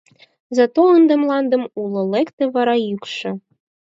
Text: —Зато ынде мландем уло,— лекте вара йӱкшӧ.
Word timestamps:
—Зато 0.57 0.81
ынде 0.97 1.13
мландем 1.21 1.63
уло,— 1.81 2.01
лекте 2.13 2.43
вара 2.55 2.75
йӱкшӧ. 2.89 3.31